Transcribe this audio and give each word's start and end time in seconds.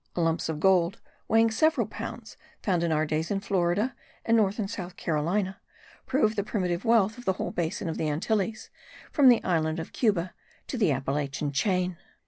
Lumps 0.15 0.49
of 0.49 0.59
gold 0.59 0.99
weighing 1.27 1.51
several 1.51 1.85
pounds, 1.85 2.35
found 2.63 2.81
in 2.83 2.91
our 2.91 3.05
days 3.05 3.29
in 3.29 3.39
Florida 3.39 3.93
and 4.25 4.35
North 4.35 4.57
and 4.57 4.67
South 4.67 4.97
Carolina, 4.97 5.59
prove 6.07 6.35
the 6.35 6.43
primitive 6.43 6.83
wealth 6.83 7.19
of 7.19 7.25
the 7.25 7.33
whole 7.33 7.51
basin 7.51 7.87
of 7.87 7.99
the 7.99 8.09
Antilles 8.09 8.71
from 9.11 9.29
the 9.29 9.43
island 9.43 9.79
of 9.79 9.93
Cuba 9.93 10.33
to 10.65 10.75
the 10.75 10.91
Appalachian 10.91 11.51
chain. 11.51 11.97